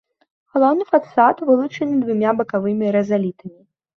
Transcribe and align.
Галоўны 0.53 0.83
фасад 0.93 1.43
вылучаны 1.49 1.99
двумя 2.05 2.31
бакавымі 2.39 2.85
рызалітамі. 2.99 3.57